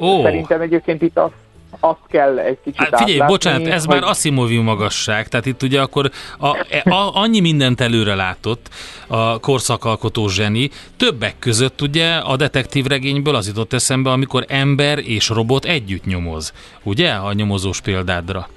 [0.00, 0.22] Ó.
[0.22, 1.45] Szerintem egyébként itt azt
[1.80, 3.94] azt kell egy kicsit Hát figyelj, átlátni, bocsánat, ez hogy...
[3.94, 6.46] már Asimov magasság, tehát itt ugye akkor a,
[6.90, 8.68] a, annyi mindent előre látott
[9.06, 15.28] a korszakalkotó zseni, többek között ugye a detektív regényből az jutott eszembe, amikor ember és
[15.28, 16.52] robot együtt nyomoz,
[16.82, 18.48] ugye, a nyomozós példádra.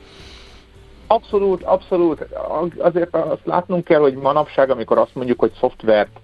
[1.08, 2.26] Abszolút, abszolút.
[2.78, 6.20] Azért azt látnunk kell, hogy manapság, amikor azt mondjuk, hogy szoftvert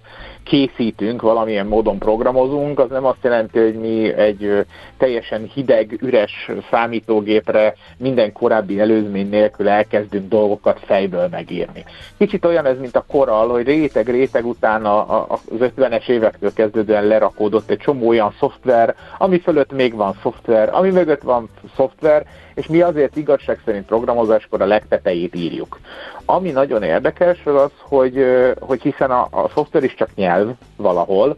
[0.46, 4.66] készítünk, valamilyen módon programozunk, az nem azt jelenti, hogy mi egy
[4.98, 11.84] teljesen hideg, üres számítógépre minden korábbi előzmény nélkül elkezdünk dolgokat fejből megírni.
[12.18, 17.78] Kicsit olyan ez, mint a koral, hogy réteg-réteg után az 50-es évektől kezdődően lerakódott egy
[17.78, 23.16] csomó olyan szoftver, ami fölött még van szoftver, ami mögött van szoftver, és mi azért
[23.16, 25.78] igazság szerint programozáskor a legtetejét írjuk.
[26.26, 28.24] Ami nagyon érdekes az az, hogy,
[28.60, 31.36] hogy hiszen a, a szoftver is csak nyelv valahol,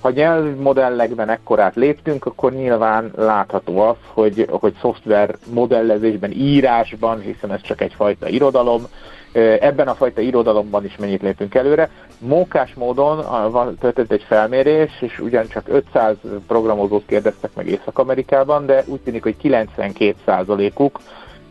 [0.00, 7.60] ha nyelvmodellekben ekkorát léptünk, akkor nyilván látható az, hogy, hogy szoftver modellezésben, írásban, hiszen ez
[7.60, 8.86] csak egyfajta irodalom,
[9.60, 11.90] ebben a fajta irodalomban is mennyit lépünk előre.
[12.18, 13.24] Mókás módon
[13.80, 21.00] történt egy felmérés, és ugyancsak 500 programozót kérdeztek meg Észak-Amerikában, de úgy tűnik, hogy 92%-uk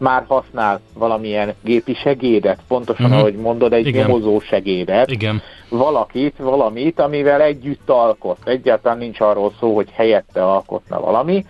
[0.01, 3.19] már használ valamilyen gépi segédet, pontosan uh-huh.
[3.19, 4.05] ahogy mondod, egy Igen.
[4.05, 5.41] nyomozó segédet, Igen.
[5.69, 8.37] valakit, valamit, amivel együtt alkot.
[8.43, 11.45] Egyáltalán nincs arról szó, hogy helyette alkotna valami,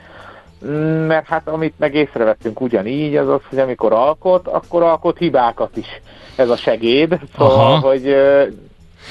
[1.07, 6.01] mert hát amit meg észrevettünk ugyanígy, az az, hogy amikor alkot, akkor alkot hibákat is
[6.35, 7.19] ez a segéd.
[7.37, 7.87] Szóval, Aha.
[7.87, 8.15] hogy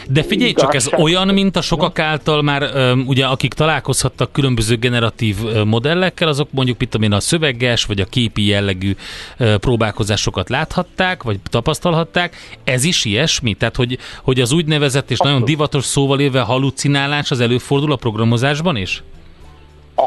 [0.09, 5.37] De figyelj csak, ez olyan, mint a sokak által már, ugye akik találkozhattak különböző generatív
[5.65, 8.97] modellekkel, azok mondjuk, mit tudom én, a szöveges vagy a képi jellegű
[9.37, 12.59] próbálkozásokat láthatták, vagy tapasztalhatták.
[12.65, 13.55] Ez is ilyesmi?
[13.55, 18.77] Tehát, hogy, hogy az úgynevezett és nagyon divatos szóval élve halucinálás az előfordul a programozásban
[18.77, 19.03] is?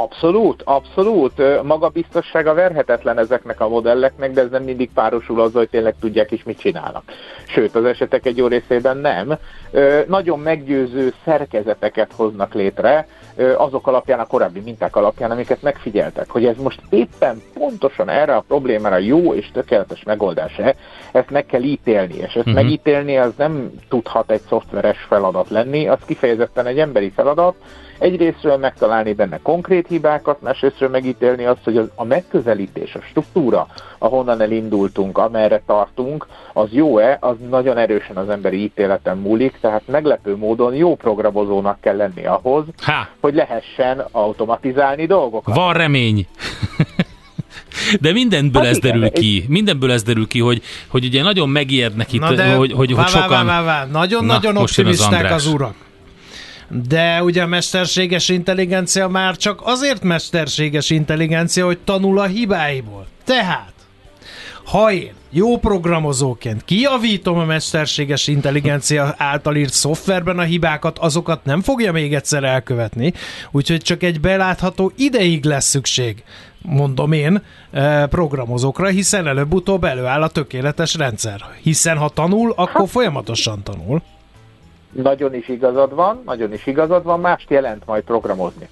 [0.01, 1.63] Abszolút, abszolút.
[1.63, 6.43] Magabiztossága verhetetlen ezeknek a modelleknek, de ez nem mindig párosul azzal, hogy tényleg tudják is,
[6.43, 7.03] mit csinálnak.
[7.47, 9.37] Sőt, az esetek egy jó részében nem.
[10.07, 13.07] Nagyon meggyőző szerkezeteket hoznak létre,
[13.57, 16.29] azok alapján, a korábbi minták alapján, amiket megfigyeltek.
[16.29, 20.75] Hogy ez most éppen pontosan erre a problémára jó és tökéletes megoldás-e,
[21.11, 22.53] ezt meg kell ítélni, és ezt uh-huh.
[22.53, 27.55] megítélni az nem tudhat egy szoftveres feladat lenni, az kifejezetten egy emberi feladat,
[28.03, 34.41] egyrésztről megtalálni benne konkrét hibákat, másrésztről megítélni azt, hogy az, a megközelítés, a struktúra, ahonnan
[34.41, 40.75] elindultunk, amerre tartunk, az jó-e, az nagyon erősen az emberi ítéleten múlik, tehát meglepő módon
[40.75, 43.09] jó programozónak kell lenni ahhoz, Há.
[43.19, 45.55] hogy lehessen automatizálni dolgokat.
[45.55, 46.27] Van remény!
[47.99, 49.45] De mindenből hát ez igen, derül ki.
[49.47, 53.07] Mindenből ez derül ki, hogy, hogy ugye nagyon megijednek itt, Na de, hogy, hogy, hogy
[53.07, 53.29] sokan...
[53.29, 55.75] Vá, vá, vá, Nagyon-nagyon optimisták az, az urak.
[56.81, 63.07] De ugye a mesterséges intelligencia már csak azért mesterséges intelligencia, hogy tanul a hibáiból.
[63.23, 63.73] Tehát,
[64.65, 71.61] ha én jó programozóként kijavítom a mesterséges intelligencia által írt szoftverben a hibákat, azokat nem
[71.61, 73.13] fogja még egyszer elkövetni,
[73.51, 76.23] úgyhogy csak egy belátható ideig lesz szükség,
[76.61, 81.41] mondom én, eh, programozókra, hiszen előbb-utóbb előáll a tökéletes rendszer.
[81.61, 84.01] Hiszen ha tanul, akkor folyamatosan tanul.
[84.93, 88.69] Nagyon is igazad van, nagyon is igazad van, mást jelent majd programozni.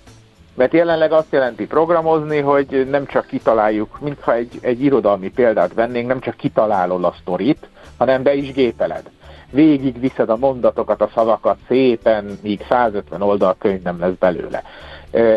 [0.54, 6.08] Mert jelenleg azt jelenti programozni, hogy nem csak kitaláljuk, mintha egy, egy irodalmi példát vennénk,
[6.08, 9.10] nem csak kitalálod a sztorit, hanem be is gépeled.
[9.50, 14.64] Végig viszed a mondatokat, a szavakat szépen, míg 150 oldal könyv nem lesz belőle.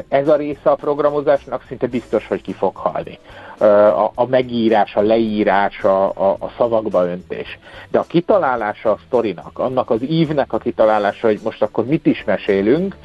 [0.09, 3.19] Ez a része a programozásnak szinte biztos, hogy ki fog halni.
[3.59, 7.59] A, a megírás, a leírás, a, a, a szavakba öntés.
[7.91, 12.25] De a kitalálása a sztorinak, annak az ívnek a kitalálása, hogy most akkor mit is
[12.25, 12.97] mesélünk,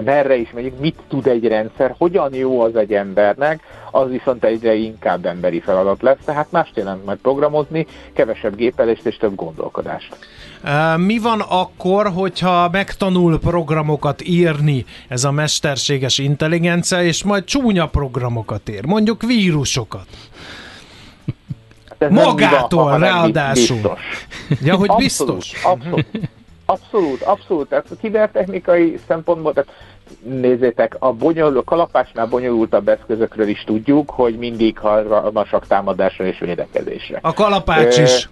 [0.00, 4.74] merre is megyünk, mit tud egy rendszer, hogyan jó az egy embernek, az viszont egyre
[4.74, 10.16] inkább emberi feladat lesz, tehát mást jelent majd programozni, kevesebb gépelést és több gondolkodást.
[10.96, 18.68] Mi van akkor, hogyha megtanul programokat írni ez a mesterséges intelligencia, és majd csúnya programokat
[18.68, 20.06] ír, mondjuk vírusokat?
[22.00, 23.76] Hát Magától van, ráadásul.
[23.76, 24.26] Biztos.
[24.62, 25.52] Ja, hogy biztos.
[25.52, 25.84] Abszolút.
[25.84, 26.28] Abszolút,
[26.66, 27.68] abszolút.
[27.68, 29.70] Tehát a kibertechnikai szempontból, tehát
[30.22, 37.18] nézzétek, a bonyolul, kalapásnál bonyolultabb eszközökről is tudjuk, hogy mindig halmasak támadásra és védekezésre.
[37.22, 38.28] A kalapács is.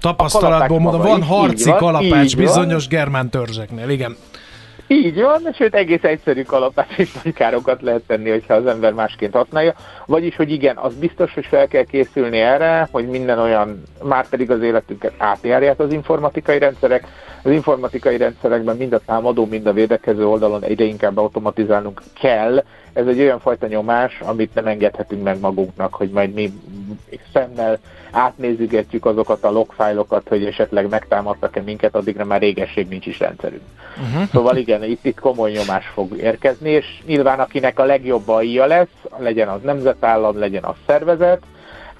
[0.00, 2.98] Tapasztalatból mondom, van harci van, kalapács bizonyos van.
[2.98, 4.16] germán törzseknél, igen.
[4.90, 9.34] Így van, sőt egész egyszerű kalapács és nagy károkat lehet tenni, hogyha az ember másként
[9.34, 9.74] használja.
[10.06, 14.50] Vagyis, hogy igen, az biztos, hogy fel kell készülni erre, hogy minden olyan, már pedig
[14.50, 17.06] az életünket átjárják az informatikai rendszerek.
[17.42, 23.06] Az informatikai rendszerekben mind a támadó, mind a védekező oldalon egyre inkább automatizálnunk kell, ez
[23.06, 26.52] egy olyan fajta nyomás, amit nem engedhetünk meg magunknak, hogy majd mi
[27.32, 27.78] szemmel
[28.10, 33.62] átnézügetjük azokat a logfájlokat, hogy esetleg megtámadtak-e minket, addigra már régesség nincs is rendszerünk.
[33.96, 34.28] Uh-huh.
[34.32, 38.88] Szóval igen, itt, itt komoly nyomás fog érkezni, és nyilván akinek a legjobb AI-ja lesz,
[39.18, 41.42] legyen az nemzetállam, legyen az szervezet,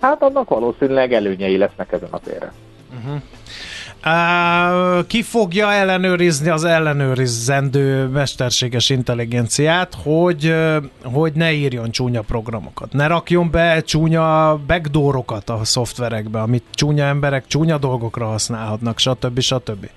[0.00, 2.52] hát annak valószínűleg előnyei lesznek ezen a téren.
[2.96, 3.22] Uh-huh.
[5.06, 10.54] Ki fogja ellenőrizni az ellenőrizendő mesterséges intelligenciát, hogy,
[11.02, 17.46] hogy ne írjon csúnya programokat, ne rakjon be csúnya backdoorokat a szoftverekbe, amit csúnya emberek
[17.46, 19.40] csúnya dolgokra használhatnak, stb.
[19.40, 19.88] stb.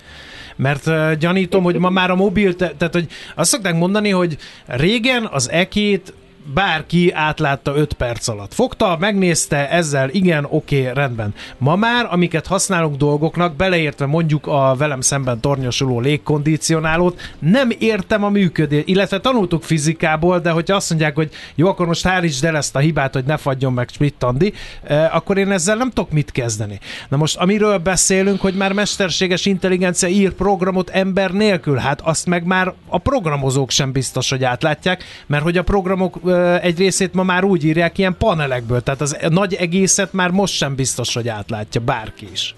[0.55, 4.37] Mert uh, gyanítom, hogy ma már a mobil, te, tehát hogy azt szokták mondani, hogy
[4.65, 6.13] régen az ekét
[6.53, 8.53] bárki átlátta 5 perc alatt.
[8.53, 11.33] Fogta, megnézte ezzel, igen, oké, okay, rendben.
[11.57, 18.29] Ma már, amiket használunk dolgoknak, beleértve mondjuk a velem szemben tornyosuló légkondicionálót, nem értem a
[18.29, 22.75] működést, illetve tanultuk fizikából, de hogyha azt mondják, hogy jó, akkor most hárítsd el ezt
[22.75, 26.79] a hibát, hogy ne fagyjon meg Smittandi, eh, akkor én ezzel nem tudok mit kezdeni.
[27.09, 32.45] Na most, amiről beszélünk, hogy már mesterséges intelligencia ír programot ember nélkül, hát azt meg
[32.45, 36.19] már a programozók sem biztos, hogy átlátják, mert hogy a programok
[36.61, 40.75] egy részét ma már úgy írják ilyen panelekből, tehát az nagy egészet már most sem
[40.75, 42.55] biztos, hogy átlátja bárki is.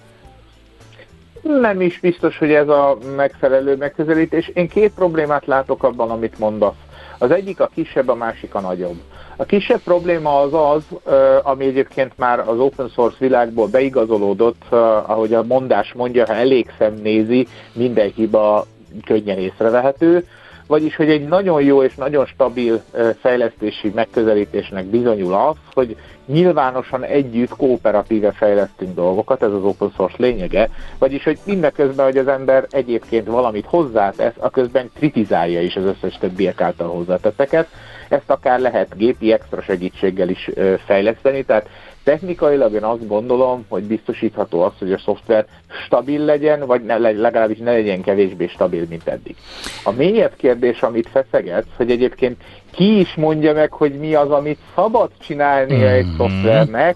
[1.41, 4.51] Nem is biztos, hogy ez a megfelelő megközelítés.
[4.53, 6.73] Én két problémát látok abban, amit mondasz.
[7.17, 9.01] Az egyik a kisebb, a másik a nagyobb.
[9.35, 14.63] A kisebb probléma az az, ami egyébként már az open source világból beigazolódott,
[15.05, 18.65] ahogy a mondás mondja, ha elég szem nézi, minden hiba
[19.05, 20.27] könnyen észrevehető
[20.67, 22.83] vagyis hogy egy nagyon jó és nagyon stabil
[23.19, 30.69] fejlesztési megközelítésnek bizonyul az, hogy nyilvánosan együtt kooperatíve fejlesztünk dolgokat, ez az open source lényege,
[30.99, 36.17] vagyis hogy mindeközben, hogy az ember egyébként valamit hozzátesz, a közben kritizálja is az összes
[36.17, 37.67] többiek által hozzátetteket.
[38.09, 40.49] ezt akár lehet gépi extra segítséggel is
[40.85, 41.69] fejleszteni, tehát
[42.03, 45.45] technikailag én azt gondolom, hogy biztosítható az, hogy a szoftver
[45.85, 49.35] stabil legyen, vagy ne, legalábbis ne legyen kevésbé stabil, mint eddig.
[49.83, 52.41] A mélyebb kérdés, amit feszegetsz, hogy egyébként
[52.71, 55.87] ki is mondja meg, hogy mi az, amit szabad csinálnia mm-hmm.
[55.87, 56.95] egy szoftvernek,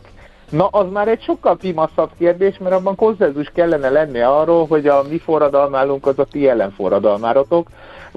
[0.49, 5.03] Na, az már egy sokkal pimaszabb kérdés, mert abban konszenzus kellene lenni arról, hogy a
[5.09, 7.67] mi forradalmálunk az a ti ellenforradalmárotok,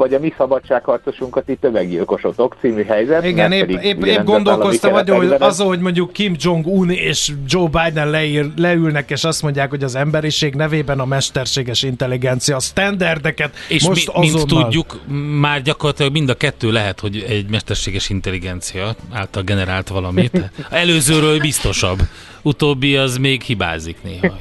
[0.01, 3.25] vagy a mi szabadságharcosunkat itt tömeggyilkosotok című helyzet.
[3.25, 8.47] Igen, épp, épp, épp gondolkoztam hogy azon, hogy mondjuk Kim Jong-un és Joe Biden leír,
[8.57, 14.19] leülnek, és azt mondják, hogy az emberiség nevében a mesterséges intelligencia a standardeket és most
[14.19, 15.01] mi, mint tudjuk,
[15.41, 20.51] már gyakorlatilag mind a kettő lehet, hogy egy mesterséges intelligencia által generált valamit.
[20.71, 21.99] Előzőről biztosabb.
[22.43, 24.37] Utóbbi az még hibázik néha.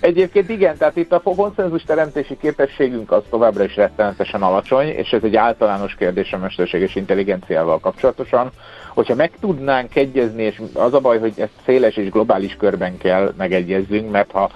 [0.00, 5.22] Egyébként igen, tehát itt a konszenzus teremtési képességünk az továbbra is rettenetesen alacsony, és ez
[5.22, 8.50] egy általános kérdés a mesterséges intelligenciával kapcsolatosan.
[8.88, 13.34] Hogyha meg tudnánk egyezni, és az a baj, hogy ezt széles és globális körben kell
[13.36, 14.50] megegyezzünk, mert ha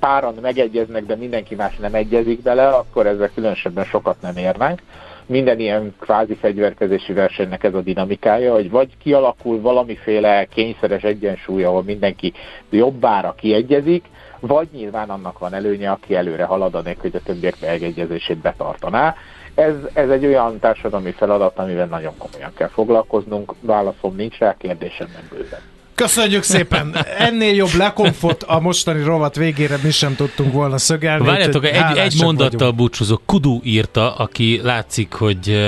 [0.00, 4.82] páran megegyeznek, de mindenki más nem egyezik bele, akkor ezzel különösebben sokat nem érnánk
[5.28, 11.82] minden ilyen kvázi fegyverkezési versenynek ez a dinamikája, hogy vagy kialakul valamiféle kényszeres egyensúly, ahol
[11.82, 12.32] mindenki
[12.70, 14.04] jobbára kiegyezik,
[14.40, 19.14] vagy nyilván annak van előnye, aki előre halad, anélkül, hogy a többiek megegyezését betartaná.
[19.54, 23.54] Ez, ez egy olyan társadalmi feladat, amivel nagyon komolyan kell foglalkoznunk.
[23.60, 25.77] Válaszom nincs rá, kérdésem nem bőven.
[25.98, 26.96] Köszönjük szépen!
[27.18, 31.26] Ennél jobb lekomfort a mostani rovat végére mi sem tudtunk volna szögelni.
[31.26, 32.76] Várjátok, egy, egy mondattal vagyunk.
[32.76, 33.22] búcsúzok.
[33.26, 35.58] Kudu írta, aki látszik, hogy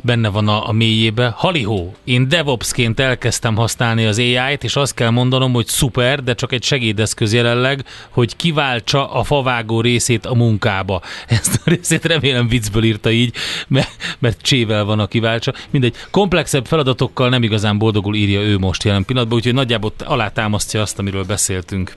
[0.00, 1.32] benne van a, a mélyébe.
[1.36, 6.52] Halihó, én DevOps-ként elkezdtem használni az AI-t, és azt kell mondanom, hogy szuper, de csak
[6.52, 11.00] egy segédeszköz jelenleg, hogy kiváltsa a favágó részét a munkába.
[11.26, 13.34] Ezt a részét remélem viccből írta így,
[13.68, 15.52] mert, mert csével van a kiváltsa.
[15.70, 20.98] Mindegy, komplexebb feladatokkal nem igazán boldogul írja ő most jelen pillanatban, úgyhogy nagyjából alátámasztja azt,
[20.98, 21.92] amiről beszéltünk.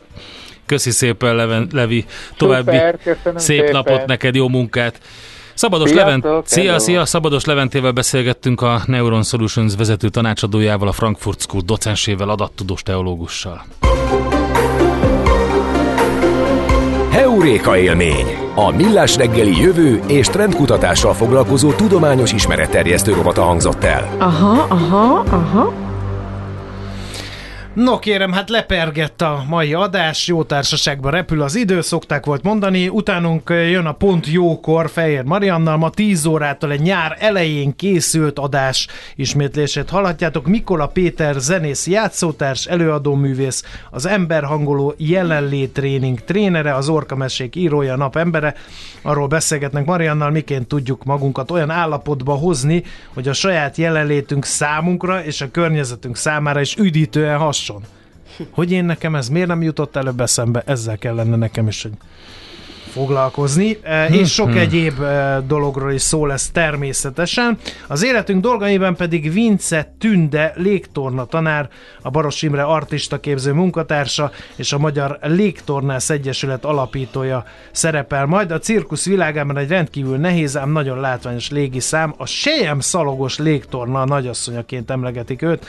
[0.65, 2.05] Köszi szépen, Leven, Levi.
[2.37, 3.71] További Super, szép szépen.
[3.71, 4.99] napot neked, jó munkát.
[5.53, 11.61] Szabados Levent, szia, szia, Szabados Leventével beszélgettünk a Neuron Solutions vezető tanácsadójával, a Frankfurt School
[11.65, 13.65] docensével, adattudós teológussal.
[17.11, 18.25] Heuréka élmény!
[18.55, 24.15] A Millás reggeli jövő és trendkutatással foglalkozó tudományos ismeretterjesztő rovata hangzott el.
[24.17, 25.86] Aha, aha, aha.
[27.77, 32.89] No kérem, hát lepergett a mai adás, jó társaságban repül az idő, szokták volt mondani,
[32.89, 38.87] utánunk jön a pont jókor Fehér Mariannal, ma 10 órától egy nyár elején készült adás
[39.15, 40.47] ismétlését hallhatjátok.
[40.47, 48.55] Mikola Péter zenész játszótárs, előadóművész, az emberhangoló jelenlét tréning trénere, az orkamesék írója, nap embere.
[49.01, 55.41] Arról beszélgetnek Mariannal, miként tudjuk magunkat olyan állapotba hozni, hogy a saját jelenlétünk számunkra és
[55.41, 57.81] a környezetünk számára is üdítően has hasson.
[58.51, 61.91] Hogy én nekem ez miért nem jutott előbb eszembe, ezzel kellene nekem is, hogy
[62.91, 64.57] foglalkozni, e, és sok hmm.
[64.57, 67.57] egyéb e, dologról is szó lesz természetesen.
[67.87, 71.69] Az életünk dolgaiban pedig Vince Tünde légtorna tanár,
[72.01, 78.51] a Baros Imre artista képző munkatársa és a Magyar Légtornász Egyesület alapítója szerepel majd.
[78.51, 84.91] A cirkusz világában egy rendkívül nehéz, ám nagyon látványos légiszám, a Sejem Szalogos légtorna nagyasszonyaként
[84.91, 85.65] emlegetik őt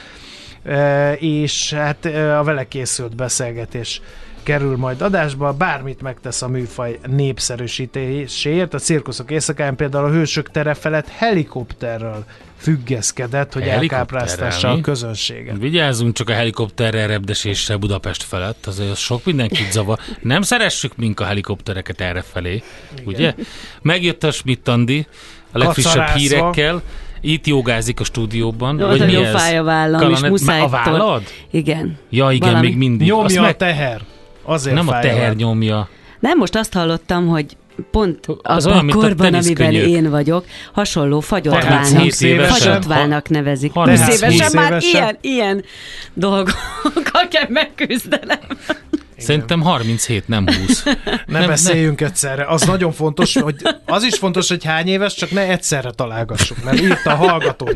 [1.19, 4.01] és hát a vele készült beszélgetés
[4.43, 8.75] kerül majd adásba, bármit megtesz a műfaj népszerűsítéséért.
[8.75, 12.25] A cirkuszok éjszakáján például a hősök tere felett helikopterről
[12.57, 15.59] függeszkedett, hogy elkápráztassa a közönséget.
[15.59, 19.99] Vigyázzunk csak a helikopterrel repdeséssel Budapest felett, azért az sok mindenkit zavar.
[20.23, 22.63] Nem szeressük mink a helikoptereket erre felé,
[23.05, 23.35] ugye?
[23.83, 25.07] Megjött a Schmidt Andi,
[25.53, 26.83] a legfrissebb hírekkel,
[27.21, 28.79] itt jogázik a stúdióban.
[28.79, 30.27] Jó, vagy mi fáj a vállam, Kalane...
[30.27, 30.61] és muszáj...
[30.61, 31.23] A vállad?
[31.51, 31.99] Igen.
[32.11, 32.67] Ja, igen, Valami...
[32.67, 33.09] még mindig.
[33.09, 33.51] Nyomja meg...
[33.51, 34.01] a teher.
[34.43, 35.89] Azért Nem a teher nyomja.
[36.21, 37.57] Nem, most azt hallottam, hogy
[37.91, 42.13] pont az abban a korban, amiben én vagyok, hasonló fagyotvának,
[42.49, 43.73] fagyotvának nevezik.
[43.73, 45.65] 20 évesen már ilyen, ilyen
[46.15, 48.39] dolgokkal kell megküzdenem.
[49.19, 50.83] Szerintem 37, nem 20.
[51.27, 52.09] ne nem, beszéljünk nem.
[52.09, 52.45] egyszerre.
[52.45, 53.57] Az nagyon fontos, hogy
[53.87, 57.71] az is fontos, hogy hány éves, csak ne egyszerre találgassuk, mert írt a hallgató,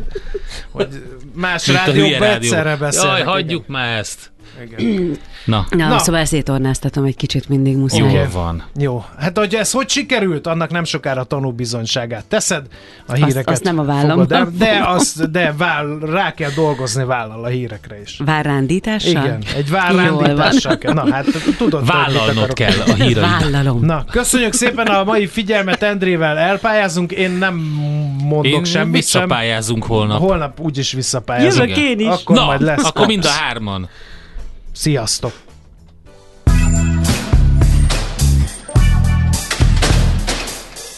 [0.71, 0.89] hogy
[1.35, 3.19] más rádióban egyszerre beszélnek.
[3.19, 3.81] Jaj, hagyjuk igen.
[3.81, 4.32] már ezt.
[4.63, 5.19] Igen.
[5.45, 5.67] Na.
[5.71, 5.99] Na, Na.
[5.99, 8.13] szóval szétornáztatom egy kicsit mindig muszáj.
[8.13, 8.63] Jól van.
[8.79, 9.05] Jó.
[9.19, 12.67] Hát, hogy ez hogy sikerült, annak nem sokára tanúbizonyságát teszed.
[13.07, 14.27] A híreket azt, azt nem a vállam.
[14.27, 18.21] De, de, az, de váll, rá kell dolgozni vállal a hírekre is.
[18.25, 19.11] Várrándítással?
[19.11, 20.93] Igen, egy várrándítással kell.
[20.93, 21.27] Na, hát
[21.59, 23.25] tudod, Vállalnod kell a híreidet.
[23.41, 23.85] Vállalom.
[23.85, 27.13] Na, köszönjük szépen a mai figyelmet, Endrével elpályázunk.
[27.13, 27.55] Én nem
[28.25, 29.97] mondok én semmit visszapályázunk sem.
[29.97, 30.19] holnap.
[30.19, 31.69] Holnap úgyis visszapályázunk.
[31.69, 32.07] Jövök én is.
[32.07, 32.85] Akkor Na, majd lesz.
[32.85, 33.89] akkor mind a hárman.
[34.73, 35.52] Sziasztok!